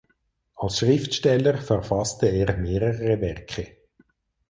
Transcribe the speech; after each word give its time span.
Als 0.55 0.79
Schriftsteller 0.79 1.59
verfasste 1.59 2.25
er 2.25 2.57
mehrere 2.57 3.21
Werke. 3.21 3.77